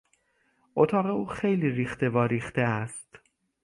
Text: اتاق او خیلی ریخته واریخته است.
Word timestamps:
اتاق 0.75 1.05
او 1.05 1.25
خیلی 1.25 1.69
ریخته 1.69 2.09
واریخته 2.09 2.61
است. 2.61 3.19